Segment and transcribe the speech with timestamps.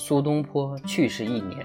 [0.00, 1.58] 苏东坡去世一年，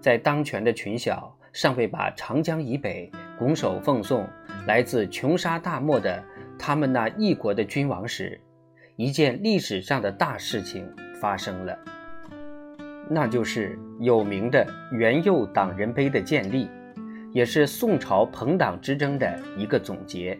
[0.00, 3.08] 在当权的群小尚未把长江以北
[3.38, 4.28] 拱手奉送
[4.66, 6.20] 来自穷沙大漠的
[6.58, 8.38] 他们那一国的君王时，
[8.96, 10.84] 一件历史上的大事情
[11.20, 11.78] 发生了，
[13.08, 16.68] 那就是有名的元佑党人碑的建立，
[17.32, 20.36] 也是宋朝朋党之争的一个总结。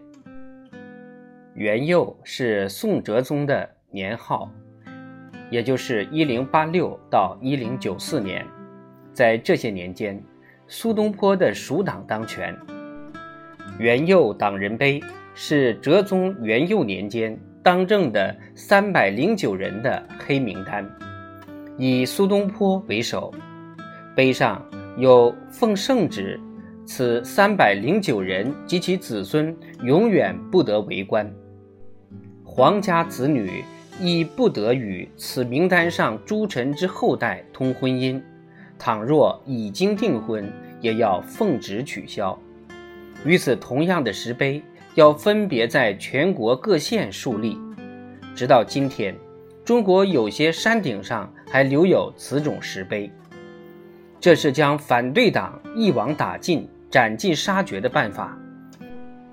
[1.55, 4.51] 元佑是宋哲宗的年号。
[5.51, 8.47] 也就是一零八六到一零九四年，
[9.13, 10.23] 在这些年间，
[10.69, 12.57] 苏东坡的蜀党当权。
[13.79, 15.03] 元佑党人碑
[15.35, 20.89] 是哲宗元佑年间当政的三百零九人的黑名单，
[21.77, 23.33] 以苏东坡为首。
[24.15, 24.65] 碑上
[24.97, 26.39] 有奉圣旨，
[26.85, 31.33] 此三百零九人及其子孙永远不得为官，
[32.45, 33.65] 皇家子女。
[34.01, 38.19] 亦不得与此名单上诸臣之后代通婚姻，
[38.79, 42.37] 倘若已经订婚，也要奉旨取消。
[43.27, 44.63] 与此同样的石碑，
[44.95, 47.59] 要分别在全国各县树立。
[48.35, 49.15] 直到今天，
[49.67, 53.11] 中国有些山顶上还留有此种石碑。
[54.19, 58.40] 这是将反对党一网打尽、斩尽杀绝的办法。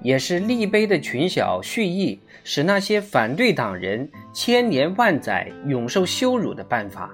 [0.02, 7.12] 也是立碑的群小蓄意使那些反对党人千年万载永受羞辱的办法。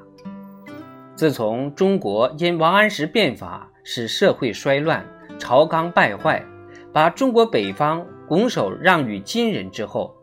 [1.15, 5.05] 自从中国因王安石变法使社会衰乱、
[5.39, 6.43] 朝纲败坏，
[6.91, 10.13] 把中国北方拱手让与金人之后，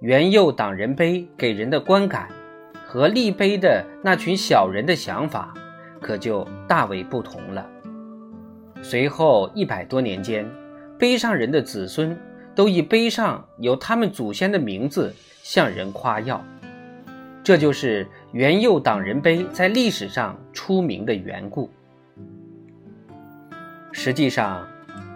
[0.00, 2.28] 元佑党人碑给人的观感
[2.86, 5.52] 和立碑的那群小人的想法
[6.00, 7.68] 可就大为不同了。
[8.82, 10.48] 随后一百多年间。
[11.00, 12.14] 碑上人的子孙
[12.54, 16.44] 都以碑上有他们祖先的名字向人夸耀，
[17.42, 21.70] 这就是元佑党人碑在历史上出名的缘故。
[23.92, 24.68] 实际上，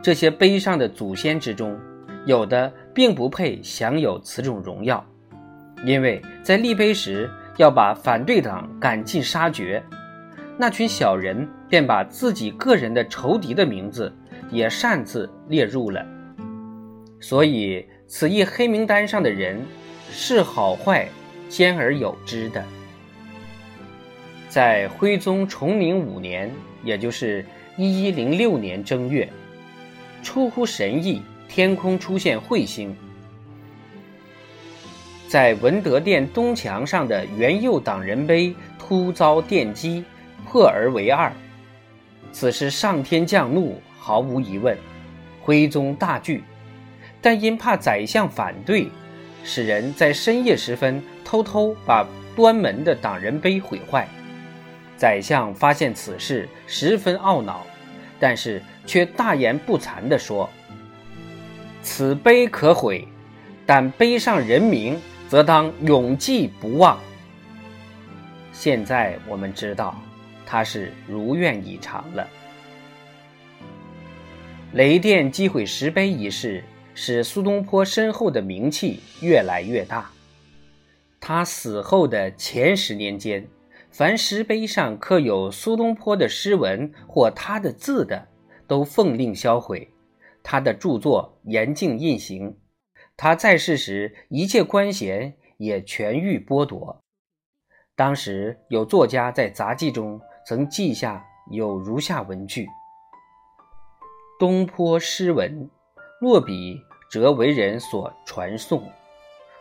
[0.03, 1.79] 这些碑上的祖先之中，
[2.25, 5.05] 有的并不配享有此种荣耀，
[5.85, 9.83] 因为在立碑时要把反对党赶尽杀绝，
[10.57, 14.11] 那群小人便把自己个人的仇敌的名字。
[14.51, 16.07] 也擅自列入了，
[17.21, 19.61] 所以此一黑名单上的人
[20.11, 21.09] 是好坏
[21.49, 22.65] 兼而有之的。
[24.49, 26.51] 在徽宗崇宁五年，
[26.85, 27.45] 也就是
[27.77, 29.29] 一一零六年正月，
[30.23, 32.97] 出乎神意，天空出现彗星，
[35.27, 40.05] 在文德殿东墙上的元佑党人碑突遭电击，
[40.47, 41.33] 破而为二。
[42.31, 43.81] 此时上天降怒。
[44.05, 44.77] 毫无疑问，
[45.41, 46.45] 徽宗大惧，
[47.23, 48.89] 但因怕宰相反对，
[49.43, 52.07] 使人在深夜时分偷偷把
[52.37, 54.07] 端门的党人碑毁坏。
[54.95, 57.63] 宰相发现此事，十分懊恼，
[58.21, 60.51] 但是却大言不惭地说
[61.83, 63.09] ：“此碑可毁，
[63.65, 65.01] 但碑上人名
[65.31, 67.01] 则当永记不忘。”
[68.53, 69.99] 现在我们知道，
[70.45, 72.29] 他是如愿以偿了。
[74.75, 76.65] 雷电击毁石碑一事，
[76.97, 80.11] 使苏东坡身后的名气越来越大。
[81.21, 83.47] 他死后的前十年间，
[83.93, 88.27] 凡石碑上刻有苏东坡的诗文或他的字的，
[88.67, 89.87] 都奉令销毁；
[90.43, 92.59] 他的著作严禁印行。
[93.17, 97.01] 他在世时，一切官衔也全欲剥夺。
[97.95, 102.67] 当时有作家在杂记中曾记下有如下文句。
[104.37, 105.71] 东坡诗文，
[106.21, 108.83] 落笔则为人所传颂。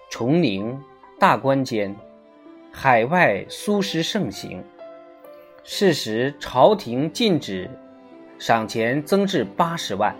[0.09, 0.81] 崇宁、
[1.19, 1.95] 大观间，
[2.71, 4.63] 海外苏诗盛行。
[5.63, 7.69] 是时朝廷禁止，
[8.39, 10.15] 赏钱增至八十万。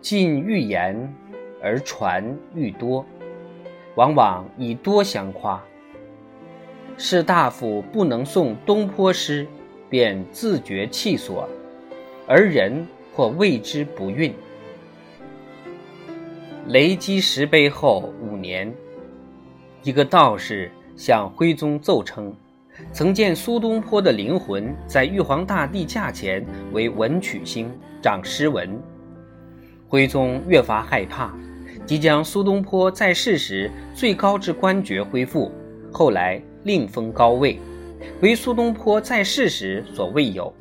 [0.00, 1.14] 禁欲言
[1.62, 3.04] 而传愈多，
[3.96, 5.62] 往往以多相夸。
[6.96, 9.46] 士大夫不能诵东坡诗，
[9.90, 11.46] 便自觉气所，
[12.26, 12.86] 而人。
[13.16, 14.30] 或谓之不孕。
[16.68, 18.70] 雷击石碑后五年，
[19.82, 22.34] 一个道士向徽宗奏称，
[22.92, 27.70] 曾见苏东坡的灵魂在玉皇大帝驾前为文曲星，
[28.02, 28.78] 掌诗文。
[29.88, 31.34] 徽宗越发害怕，
[31.86, 35.50] 即将苏东坡在世时最高之官爵恢复，
[35.90, 37.58] 后来另封高位，
[38.20, 40.52] 为苏东坡在世时所未有。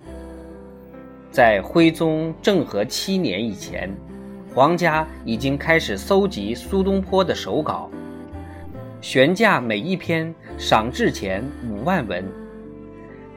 [1.36, 3.94] 在徽宗政和七年以前，
[4.54, 7.92] 皇家已经开始搜集苏东坡的手稿，
[9.02, 12.24] 悬价每一篇赏制钱五万文。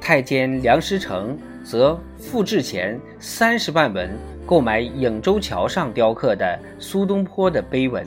[0.01, 4.17] 太监梁师成则付制钱三十万文
[4.47, 8.07] 购买颍州桥上雕刻的苏东坡的碑文。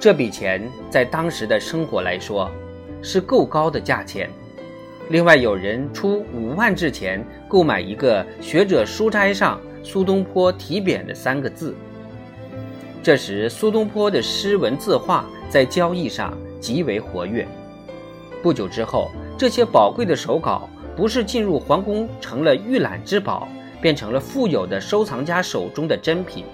[0.00, 2.50] 这笔钱在当时的生活来说
[3.02, 4.30] 是够高的价钱。
[5.12, 11.74] 另外，有人出五万制钱购买一个学者书斋上苏东坡题匾的三个字。
[13.02, 17.46] 这时，苏东坡的诗文字画在交易上极为活跃。
[18.42, 20.66] 不久之后，这些宝贵的手稿
[20.96, 23.46] 不是进入皇宫成了御览之宝，
[23.82, 26.46] 变成了富有的收藏家手中的珍品。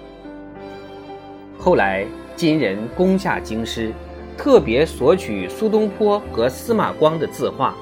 [1.57, 3.93] 后来，金人攻下京师，
[4.37, 7.73] 特别索取苏东坡和司马光的字画，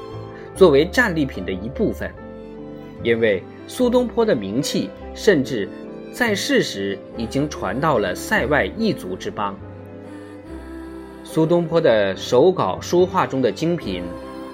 [0.58, 2.12] 作为战利品的一部分，
[3.02, 5.70] 因为苏东坡的名气甚至。
[6.10, 9.56] 在世时已经传到了塞外异族之邦。
[11.24, 14.02] 苏东坡的手稿书画中的精品，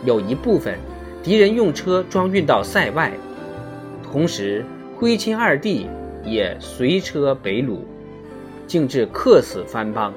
[0.03, 0.77] 有一部分
[1.23, 3.13] 敌人用车装运到塞外，
[4.03, 4.65] 同时
[4.97, 5.87] 徽钦二帝
[6.25, 7.77] 也随车北虏，
[8.67, 10.13] 竟至客死番邦。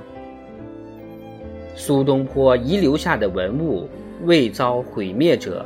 [1.77, 3.89] 苏东坡遗留下的文物
[4.25, 5.65] 未遭毁灭者，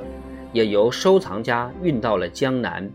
[0.52, 2.90] 也由收藏家运到了江南，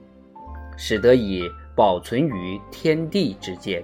[0.78, 1.50] 使得以。
[1.76, 3.84] 保存于天地之间。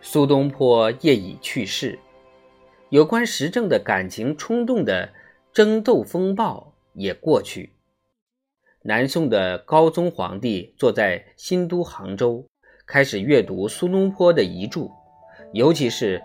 [0.00, 1.96] 苏东坡业已去世，
[2.88, 5.10] 有关时政的感情冲动的
[5.52, 7.70] 争斗风暴也过去。
[8.82, 12.44] 南宋的高宗皇帝坐在新都杭州，
[12.84, 14.90] 开始阅读苏东坡的遗著，
[15.52, 16.20] 尤其是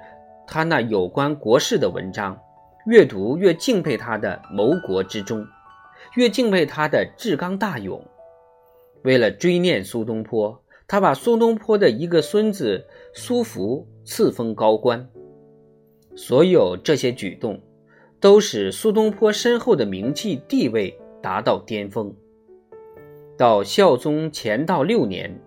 [0.48, 2.42] 他那有关国事的文章，
[2.86, 5.46] 越读越敬佩他的谋国之忠。
[6.16, 8.04] 越敬佩他的志刚大勇。
[9.04, 15.10] 为了追念苏东坡，他把苏东坡的一个孙子苏福赐封高官。
[16.16, 17.62] 所有这些举动，
[18.20, 22.14] 都使苏东坡身后的名气地位达到巅峰。
[23.38, 25.40] 到孝宗乾道六年，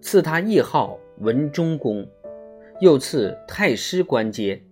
[0.00, 2.08] 赐他谥号文忠公，
[2.80, 4.64] 又赐太师官阶。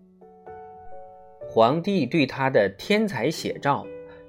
[1.53, 3.85] 皇帝对他的天才写照。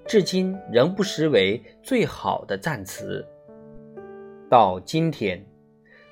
[0.07, 3.23] 至今仍不失为最好的赞词。
[4.49, 5.45] 到今天，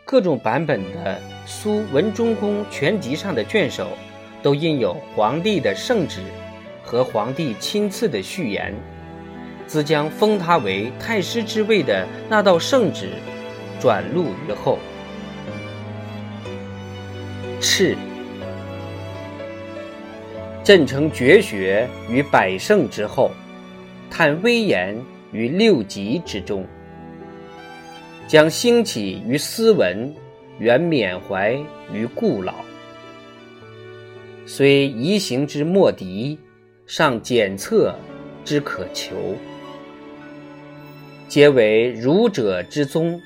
[0.06, 1.16] 各种版本的
[1.48, 3.88] 《苏文忠公全集》上的卷首，
[4.44, 6.22] 都印有皇帝的圣旨
[6.84, 8.72] 和皇帝亲赐的序言，
[9.66, 13.10] 自将封他为太师之位的那道圣旨
[13.80, 14.78] 转录于后。
[17.60, 17.98] 敕，
[20.70, 23.32] 朕成绝学于百圣之后。
[24.08, 24.96] 叹威严
[25.32, 26.64] 于六极之中，
[28.28, 30.14] 将兴起于斯文，
[30.60, 31.54] 原缅怀
[31.92, 32.54] 于故老。
[34.46, 36.38] 虽移行之莫敌，
[36.86, 37.96] 尚检测
[38.46, 39.36] 之可求，
[41.28, 43.20] 皆为儒者之宗，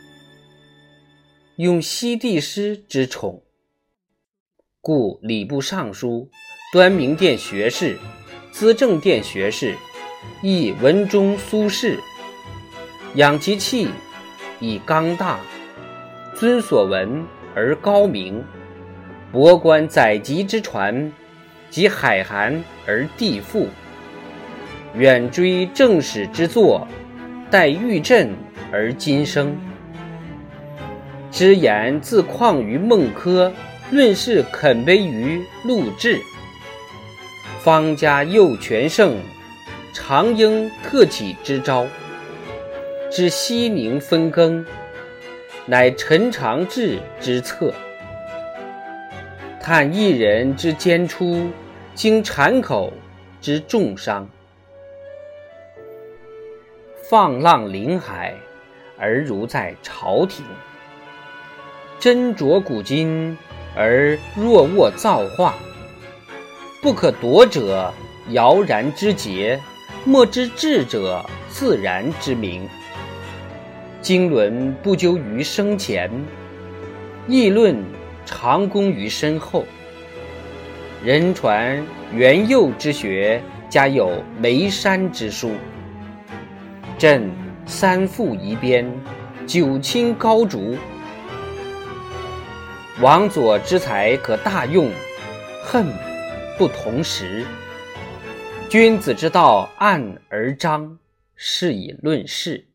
[1.57, 3.43] 用西帝师之宠。
[4.79, 6.29] 故礼部尚书、
[6.73, 7.99] 端明殿学士、
[8.51, 9.75] 资政殿学士。
[10.41, 11.99] 亦文中苏轼，
[13.13, 13.89] 养其气
[14.59, 15.39] 以刚大，
[16.33, 17.23] 尊所闻
[17.53, 18.43] 而高明，
[19.31, 21.11] 博观载籍之传，
[21.69, 23.67] 及海涵而地富，
[24.95, 26.87] 远追正史之作，
[27.51, 28.31] 待玉振
[28.71, 29.55] 而今生。
[31.29, 33.51] 之言自况于孟轲，
[33.91, 36.19] 论事肯卑于陆贽，
[37.63, 39.15] 方家右全胜。
[39.93, 41.85] 常应特起之招，
[43.11, 44.65] 知西宁分羹，
[45.67, 47.71] 乃陈长志之策。
[49.61, 51.47] 叹一人之坚出，
[51.93, 52.91] 经产口
[53.39, 54.27] 之重伤。
[57.07, 58.35] 放浪临海，
[58.97, 60.43] 而如在朝廷；
[61.99, 63.37] 斟酌古今，
[63.75, 65.53] 而若握造化。
[66.83, 67.93] 不可夺者，
[68.31, 69.57] 摇然之节。
[70.03, 72.67] 莫知智者自然之明。
[74.01, 76.11] 经纶不究于生前，
[77.25, 77.81] 议论
[78.25, 79.63] 长功于身后。
[81.01, 85.51] 人传元佑之学，家有眉山之书。
[86.97, 87.31] 朕
[87.65, 88.85] 三父遗边，
[89.47, 90.75] 九卿高烛。
[92.99, 94.91] 王佐之才可大用，
[95.63, 95.85] 恨
[96.57, 97.45] 不同时。
[98.69, 100.97] 君子之道，暗而彰，
[101.35, 102.67] 是以论事。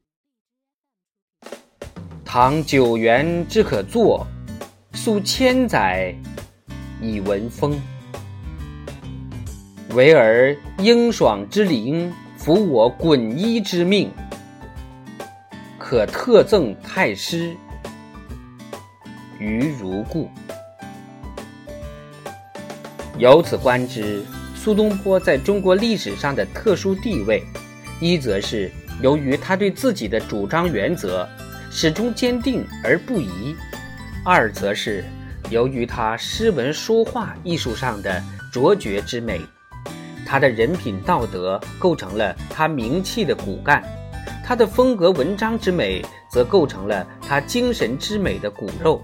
[2.24, 4.26] 唐九原之可作，
[4.92, 6.14] 数千载
[7.00, 7.80] 以文风。
[9.94, 14.10] 唯尔英爽之灵，服我滚衣之命，
[15.78, 17.56] 可特赠太师，
[19.38, 20.28] 于如故。
[23.18, 24.22] 由此观之，
[24.54, 27.42] 苏东坡在中国历史上的特殊地位，
[28.00, 28.70] 一则是
[29.02, 31.28] 由于他对自己的主张原则
[31.68, 33.56] 始终坚定而不移；
[34.24, 35.04] 二则是
[35.50, 38.22] 由于他诗文书画艺术上的
[38.52, 39.40] 卓绝之美，
[40.24, 43.82] 他的人品道德构成了他名气的骨干，
[44.44, 49.02] 他的风格文章之美则构成了他精神之美的骨肉。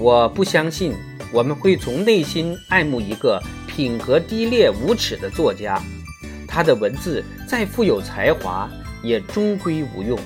[0.00, 0.94] 我不相信。
[1.32, 5.80] 我们会从内心爱慕一个品格低劣无耻的作家，
[6.48, 8.68] 他的文字再富有才华，
[9.00, 10.18] 也终归无用。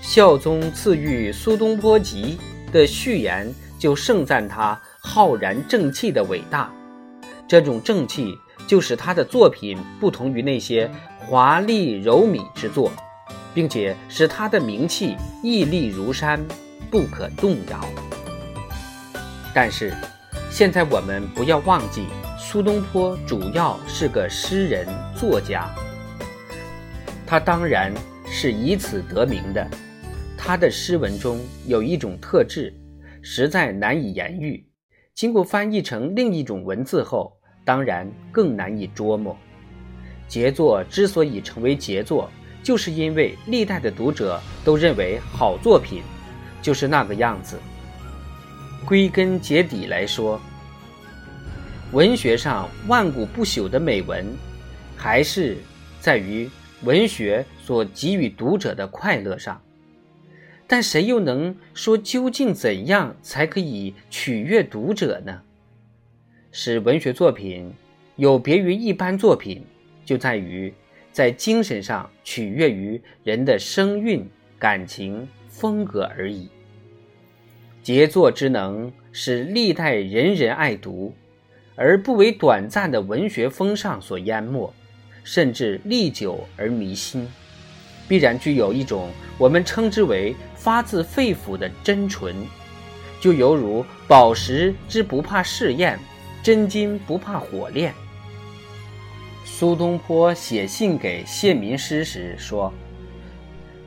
[0.00, 2.38] 孝宗赐予苏东坡集
[2.70, 6.72] 的序言就盛赞他浩然正气的伟大，
[7.48, 8.32] 这种正气
[8.68, 12.92] 就使他的作品不同于那些华丽柔靡之作，
[13.52, 16.40] 并且使他的名气屹立如山，
[16.88, 17.80] 不可动摇。
[19.54, 19.92] 但是，
[20.50, 22.06] 现在我们不要忘记，
[22.38, 24.86] 苏东坡主要是个诗人
[25.16, 25.68] 作家。
[27.26, 27.92] 他当然
[28.26, 29.66] 是以此得名的。
[30.36, 32.72] 他的诗文中有一种特质，
[33.20, 34.64] 实在难以言喻。
[35.14, 37.32] 经过翻译成另一种文字后，
[37.64, 39.36] 当然更难以捉摸。
[40.28, 42.30] 杰作之所以成为杰作，
[42.62, 46.02] 就是因为历代的读者都认为好作品
[46.62, 47.58] 就是那个样子。
[48.88, 50.40] 归根结底来说，
[51.92, 54.24] 文学上万古不朽的美文，
[54.96, 55.58] 还是
[56.00, 56.48] 在于
[56.84, 59.60] 文学所给予读者的快乐上。
[60.66, 65.38] 但谁又能说究竟怎样才可以取悦读者呢？
[66.50, 67.70] 使文学作品
[68.16, 69.62] 有别于一般作品，
[70.02, 70.72] 就在于
[71.12, 74.26] 在精神上取悦于人的声韵、
[74.58, 76.48] 感情、风格而已。
[77.82, 81.14] 杰作之能使历代人人爱读，
[81.74, 84.72] 而不为短暂的文学风尚所淹没，
[85.24, 87.26] 甚至历久而弥新，
[88.06, 89.08] 必然具有一种
[89.38, 92.34] 我们称之为发自肺腑的真纯，
[93.20, 95.98] 就犹如宝石之不怕试验，
[96.42, 97.94] 真金不怕火炼。
[99.44, 102.72] 苏东坡写信给谢民师时说：“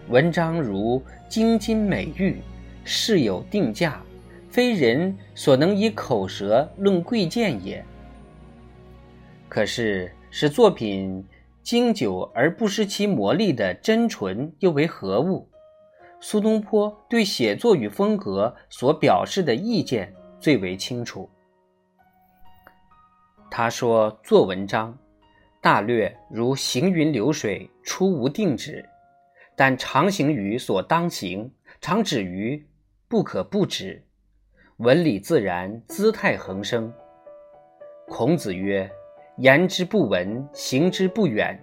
[0.09, 2.37] 文章如精金美玉。”
[2.83, 4.01] 事有定价，
[4.49, 7.83] 非人所能以口舌论贵贱也。
[9.47, 11.23] 可是，使作品
[11.61, 15.47] 经久而不失其魔力的真纯又为何物？
[16.19, 21.29] 苏东坡对写作与风格所表示的意见最为清楚。
[23.49, 24.97] 他说：“做文章，
[25.59, 28.87] 大略如行云流水，出无定止，
[29.55, 32.65] 但常行于所当行，常止于。”
[33.11, 34.01] 不可不止，
[34.77, 36.89] 文理自然，姿态横生。
[38.07, 38.89] 孔子曰
[39.35, 41.59] ：“言之不文，行之不远。”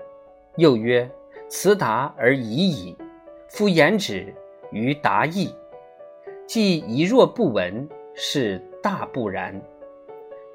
[0.58, 1.10] 又曰
[1.48, 2.94] ：“辞达而已矣。”
[3.48, 4.30] 夫言止
[4.72, 5.50] 于达意，
[6.46, 9.58] 既一若不闻，是大不然。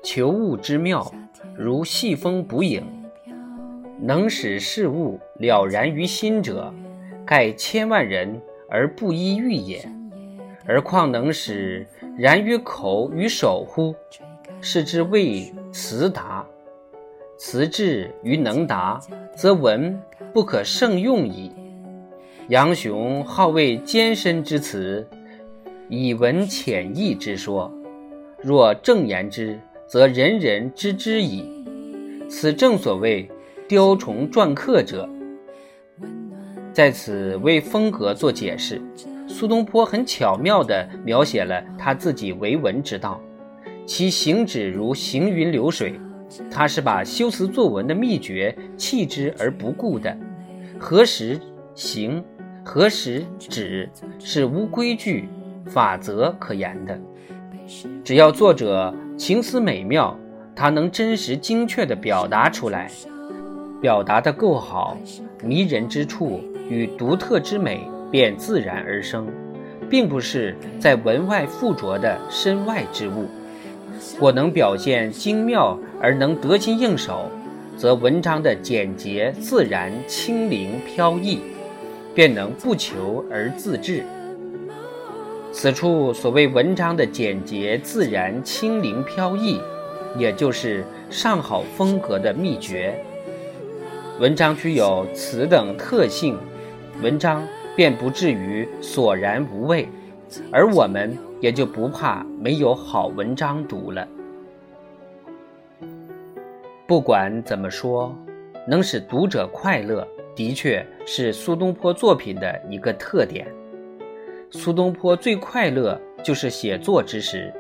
[0.04, 1.12] 求物之妙，
[1.58, 2.86] 如细风捕影，
[4.00, 6.72] 能使事物了然于心者，
[7.26, 9.84] 盖千万人而不一遇也。
[10.66, 11.86] 而况能使
[12.18, 13.94] 然于口与手乎？
[14.62, 16.46] 是之谓辞达。
[17.38, 19.02] 辞志于能达，
[19.36, 20.00] 则文
[20.34, 21.52] 不可胜用矣。
[22.48, 25.06] 杨雄好谓艰深之词，
[25.90, 27.72] 以文浅意之说。
[28.42, 31.46] 若正言之，则人人知之矣。
[32.30, 33.30] 此正所谓
[33.68, 35.10] 雕虫篆刻者。
[36.72, 38.82] 在此为风格做解释。
[39.28, 43.20] 苏东坡很巧妙地描写了他自己为文之道，
[43.86, 46.00] 其行止如行云流水。
[46.50, 50.18] 他是把修辞作文的秘诀弃之而不顾的。
[50.80, 51.40] 何时
[51.76, 52.24] 行，
[52.64, 53.88] 何时止，
[54.20, 55.30] 是无规矩、
[55.68, 57.00] 法则可言的。
[58.04, 60.18] 只要作者情思美妙，
[60.56, 62.90] 他能真实精确地表达出来，
[63.80, 64.98] 表达得够好，
[65.44, 67.88] 迷人之处与独特之美。
[68.14, 69.28] 便自然而生，
[69.90, 73.28] 并不是在文外附着的身外之物。
[74.20, 77.28] 我能表现精妙而能得心应手，
[77.76, 81.40] 则文章的简洁自然、轻灵飘逸，
[82.14, 84.04] 便能不求而自致。
[85.52, 89.60] 此处所谓文章的简洁自然、轻灵飘逸，
[90.20, 92.96] 也就是上好风格的秘诀。
[94.20, 96.38] 文章具有此等特性，
[97.02, 97.44] 文章
[97.76, 99.88] 便不至于索然无味，
[100.52, 104.08] 而我们也就不怕没有好文章读了。
[106.86, 108.16] 不管怎么说，
[108.68, 113.48] 能使读者快乐，的确是苏东坡作品的一个特点。
[114.52, 117.52] 苏东坡最快乐就是写作之时。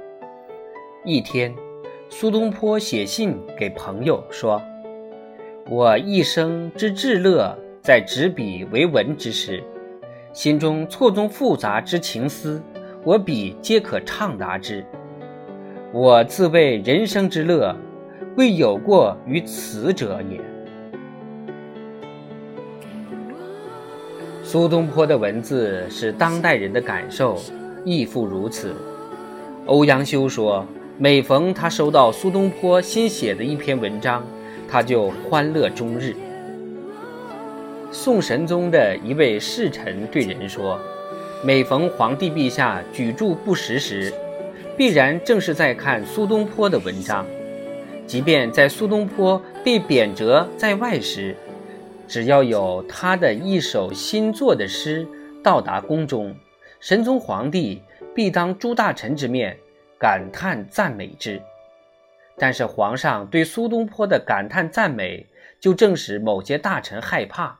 [1.04, 1.54] 一天，
[2.10, 4.62] 苏东坡写信给朋友说。
[5.70, 9.64] 我一生之至乐，在执笔为文之时，
[10.34, 12.60] 心中错综复杂之情思，
[13.04, 14.84] 我笔皆可畅达之。
[15.92, 17.76] 我自谓人生之乐，
[18.36, 20.42] 未有过于此者也。
[24.44, 27.38] 苏东坡的文字是当代人的感受，
[27.86, 28.76] 亦复如此。
[29.68, 30.66] 欧阳修说，
[30.98, 34.24] 每逢他收到苏东坡新写的一篇文章。
[34.68, 36.16] 他就欢乐终日。
[37.94, 40.80] 宋神宗的一位侍臣对人说
[41.46, 44.12] ：“每逢皇帝陛下举箸不食时，
[44.76, 47.24] 必然正是在看苏东坡的文章。
[48.08, 51.36] 即便在苏东坡被贬谪在外时，
[52.08, 55.08] 只要有他的一首新作的诗
[55.44, 56.36] 到达宫中，
[56.80, 57.80] 神宗皇帝
[58.16, 59.56] 必当诸大臣之面
[60.00, 61.40] 感叹赞美之。”
[62.40, 65.28] 但是皇上对苏东坡的感叹赞美，
[65.60, 67.60] 就正使某些大臣害怕，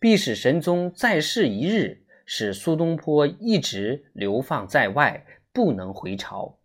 [0.00, 6.56] 必使神宗在世一日，使苏东坡一直流放在外，不能回朝。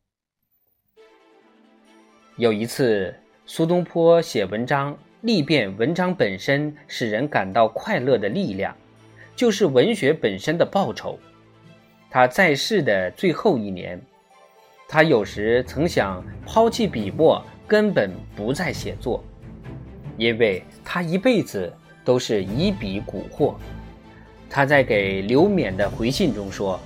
[2.38, 3.14] 有一次，
[3.46, 8.76] 苏东坡写文章，力辩文章本身使人感到快乐的力量，
[9.36, 11.18] 就是文学本身的报酬。
[12.12, 14.00] 他在世的最后一年。
[14.88, 19.24] 他有时曾想抛弃笔墨，根本不再写作，
[20.18, 23.56] 因为他一辈子都是以笔蛊惑。
[24.50, 26.80] 他在给刘勉的回信中说：“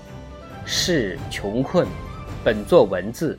[0.66, 1.88] 是穷困，
[2.44, 3.38] 本作文字，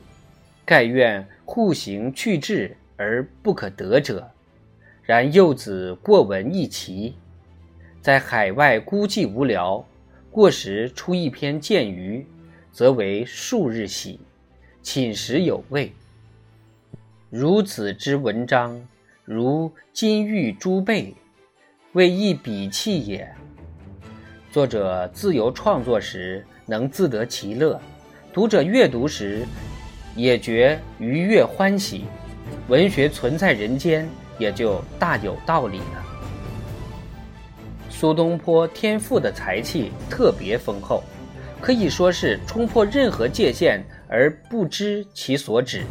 [0.65, 4.29] 盖愿户行去志而不可得者。
[5.03, 7.15] 然幼子过文一奇，
[8.01, 9.83] 在海外孤寂无聊，
[10.29, 12.25] 过时出一篇见于，
[12.71, 14.19] 则为数日喜。”
[14.81, 15.91] 寝食有味，
[17.29, 18.87] 如此之文章，
[19.25, 21.13] 如金玉珠贝，
[21.93, 23.27] 为一笔器也。
[24.51, 27.79] 作者自由创作时能自得其乐，
[28.33, 29.45] 读者阅读时
[30.15, 32.05] 也觉愉悦欢喜，
[32.67, 36.05] 文学存在人间也就大有道理了。
[37.89, 41.03] 苏东坡天赋的才气特别丰厚，
[41.59, 43.83] 可以说是冲破任何界限。
[44.11, 45.83] 而不知其所指。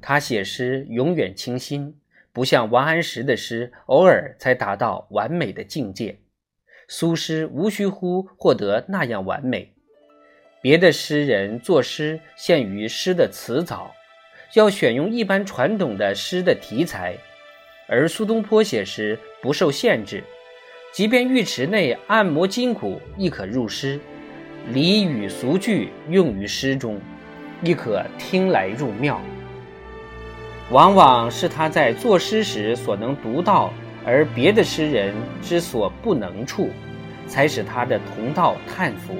[0.00, 1.92] 他写诗永远清新，
[2.34, 6.18] 不像王安石的诗偶尔才达到完美的境界。
[6.88, 9.72] 苏诗无需乎获得那样完美。
[10.60, 13.94] 别的诗人作诗限于诗的词藻，
[14.54, 17.16] 要选用一般传统的诗的题材，
[17.88, 20.22] 而苏东坡写诗不受限制，
[20.92, 24.00] 即便浴池内按摩筋骨亦可入诗，
[24.72, 27.00] 俚语俗句用于诗中。
[27.62, 29.18] 亦可听来入妙，
[30.70, 33.72] 往往是他在作诗时所能读到，
[34.04, 36.70] 而别的诗人之所不能处，
[37.26, 39.14] 才使他的同道叹服。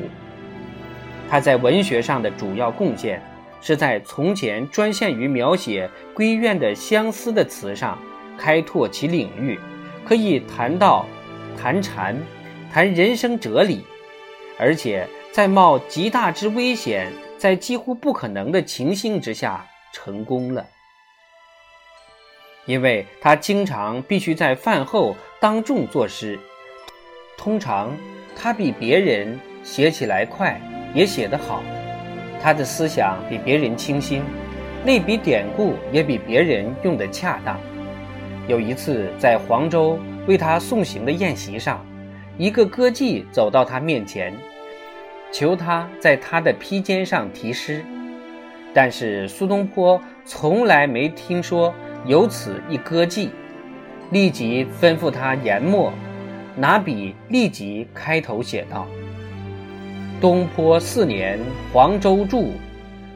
[1.28, 3.22] 他在文学上的主要贡献，
[3.60, 7.98] 是在从前专限于描写闺怨的相思的词上，
[8.38, 9.58] 开拓其领域，
[10.04, 11.04] 可以谈到
[11.60, 12.16] 谈禅，
[12.72, 13.84] 谈人生哲理，
[14.58, 17.12] 而且在冒极大之危险。
[17.36, 20.64] 在几乎不可能的情形之下成功了，
[22.66, 26.38] 因为他经常必须在饭后当众作诗。
[27.36, 27.96] 通常
[28.34, 30.60] 他比别人写起来快，
[30.94, 31.62] 也写得好。
[32.40, 34.22] 他的思想比别人清新，
[34.84, 37.58] 那笔典故也比别人用得恰当。
[38.46, 41.84] 有一次在黄州为他送行的宴席上，
[42.36, 44.32] 一个歌妓走到他面前。
[45.32, 47.84] 求他在他的披肩上题诗，
[48.72, 51.74] 但是苏东坡从来没听说
[52.06, 53.30] 由此一歌妓，
[54.10, 55.92] 立即吩咐他研墨，
[56.54, 58.86] 拿笔立即开头写道
[60.20, 61.38] ：“东坡四年
[61.72, 62.52] 黄州住，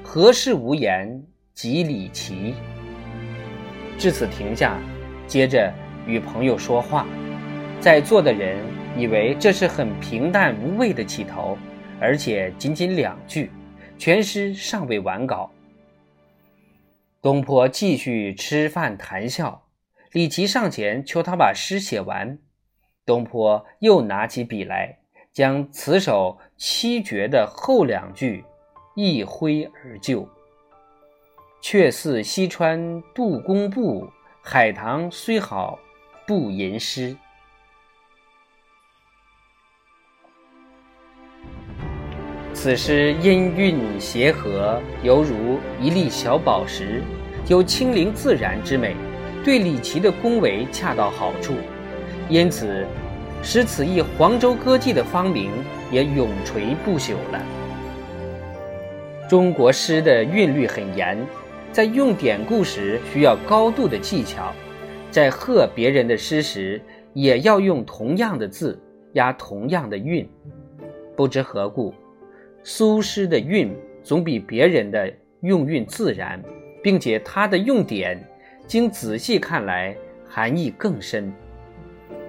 [0.02, 1.22] 何事无言
[1.54, 2.54] 及李奇。”
[3.98, 4.78] 至此停下，
[5.26, 5.72] 接着
[6.06, 7.06] 与朋友说话，
[7.80, 8.56] 在座的人
[8.96, 11.58] 以为这是很平淡无味的起头。
[12.00, 13.50] 而且仅仅两句，
[13.98, 15.50] 全诗尚未完稿。
[17.20, 19.66] 东坡继续吃饭谈笑，
[20.12, 22.38] 李琦上前求他把诗写完。
[23.04, 25.00] 东坡又拿起笔来，
[25.32, 28.44] 将此首七绝的后两句
[28.94, 30.28] 一挥而就
[31.60, 34.08] ：“却似西川杜工部，
[34.40, 35.76] 海棠虽好
[36.24, 37.16] 不吟诗。”
[42.60, 47.00] 此诗音韵协和，犹如一粒小宝石，
[47.46, 48.96] 有清灵自然之美，
[49.44, 51.54] 对李琦的恭维恰到好处，
[52.28, 52.84] 因此
[53.44, 55.52] 使此一黄州歌妓的芳名
[55.92, 57.40] 也永垂不朽了。
[59.28, 61.16] 中国诗的韵律很严，
[61.70, 64.52] 在用典故时需要高度的技巧，
[65.12, 66.82] 在和别人的诗时
[67.14, 68.76] 也要用同样的字，
[69.12, 70.28] 押同样的韵，
[71.16, 71.94] 不知何故。
[72.70, 76.38] 苏诗的韵总比别人的用韵自然，
[76.82, 78.22] 并且他的用典，
[78.66, 79.96] 经仔细看来
[80.28, 81.32] 含义更深。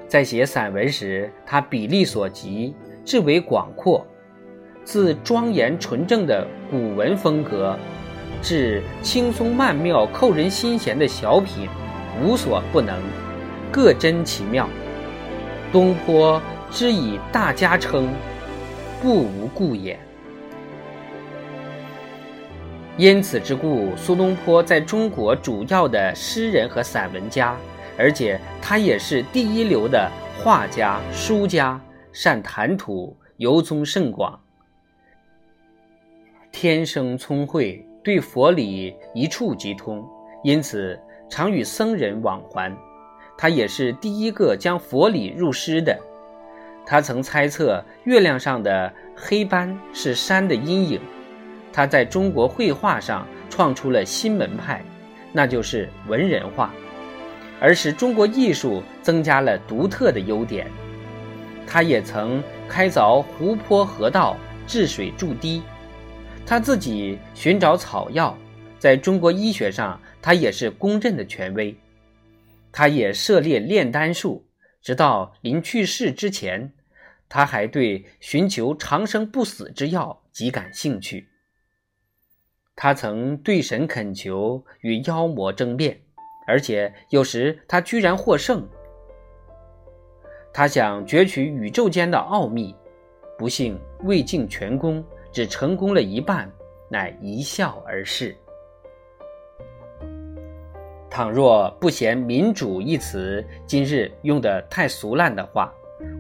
[0.08, 2.74] 在写散文时，他笔力所及，
[3.04, 4.08] 至为广阔，
[4.86, 7.78] 自庄严纯正的古文风格，
[8.42, 11.68] 至轻松曼妙、扣人心弦的小品，
[12.24, 12.98] 无所不能，
[13.70, 14.70] 各真其妙。
[15.70, 18.08] 东坡之以大家称，
[19.02, 20.00] 不无故也。
[23.00, 27.56] 因此之故，苏东坡在中国主要的诗人和散文家，
[27.98, 31.80] 而且他也是第一流的画家、书家，
[32.12, 34.38] 善谈吐，游踪甚广，
[36.52, 40.06] 天生聪慧，对佛理一触即通，
[40.44, 42.78] 因此常与僧人往还。
[43.38, 45.98] 他也是第一个将佛理入诗的。
[46.86, 51.00] 他曾猜测月亮上的黑斑是山的阴影。
[51.72, 54.84] 他在中国绘画上创出了新门派，
[55.32, 56.74] 那就是文人画，
[57.62, 60.68] 而使中国艺术增加了独特的优点。
[61.66, 65.62] 他也曾开凿湖泊河道，治水筑堤。
[66.46, 68.36] 他自己寻找草药，
[68.80, 71.76] 在中国医学上他也是公认的权威。
[72.72, 74.44] 他也涉猎炼丹术，
[74.82, 76.72] 直到临去世之前，
[77.28, 81.29] 他还对寻求长生不死之药极感兴趣。
[82.82, 86.00] 他曾对神恳求，与妖魔争辩，
[86.48, 88.66] 而且有时他居然获胜。
[90.54, 92.74] 他想攫取宇宙间的奥秘，
[93.38, 96.50] 不幸未尽全功，只成功了一半，
[96.88, 98.34] 乃一笑而逝。
[101.10, 105.70] 倘若不嫌“民主”一词今日用的太俗烂的话，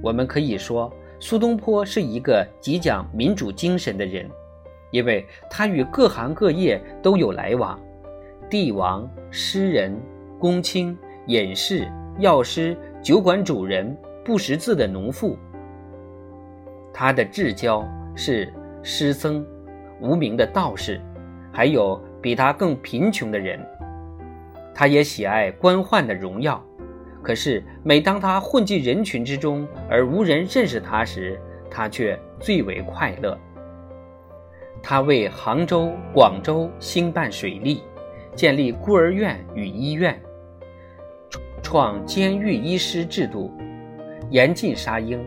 [0.03, 4.29] 我们可以说苏东坡是一个极讲民主精神的人。
[4.91, 7.79] 因为他与各行各业都有来往，
[8.49, 9.95] 帝王、诗人、
[10.39, 10.97] 公卿、
[11.27, 15.37] 隐士、药师、酒馆主人、不识字的农妇。
[16.93, 19.45] 他的至交是诗僧、
[20.01, 20.99] 无名的道士，
[21.51, 23.59] 还有比他更贫穷的人。
[24.73, 26.63] 他也喜爱官宦的荣耀，
[27.21, 33.37] 可是每当他混迹人群之中而无人认识他时，他却最为快乐。
[34.81, 37.83] 他为杭州、广州兴办水利，
[38.33, 40.19] 建立孤儿院与医院，
[41.61, 43.51] 创监狱医师制度，
[44.29, 45.23] 严禁杀婴。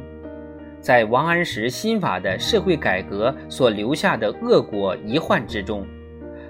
[0.81, 5.87] 在王安石新法的社会改革所留下的恶果遗患之中，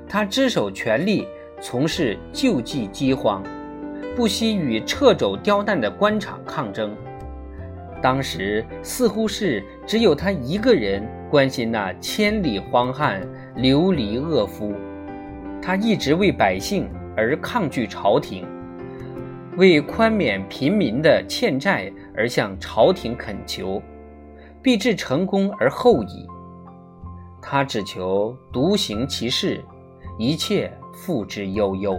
[0.09, 1.27] 他只手全力
[1.61, 3.43] 从事救济饥荒，
[4.17, 6.97] 不惜与掣肘刁难的官场抗争。
[8.01, 11.07] 当时似乎是只有他一个人。
[11.33, 14.75] 关心那千里荒汉、流离恶夫，
[15.63, 18.47] 他一直为百姓而抗拒朝廷，
[19.57, 23.81] 为宽免贫民的欠债而向朝廷恳求，
[24.61, 26.29] 必至成功而后已。
[27.41, 29.59] 他只求独行其事，
[30.19, 31.99] 一切付之悠悠。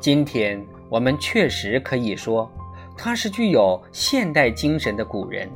[0.00, 2.50] 今天我们确实可以说，
[2.98, 5.48] 他是具有现代精神的古人。